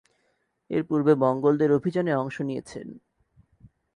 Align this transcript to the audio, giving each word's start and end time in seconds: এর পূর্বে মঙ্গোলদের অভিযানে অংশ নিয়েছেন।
এর 0.69 0.81
পূর্বে 0.83 1.13
মঙ্গোলদের 1.15 1.69
অভিযানে 1.71 2.11
অংশ 2.13 2.35
নিয়েছেন। 2.41 2.87